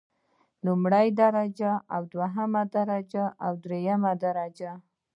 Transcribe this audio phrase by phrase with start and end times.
[0.65, 4.71] لومړۍ درجه او دوهمه درجه او دریمه درجه.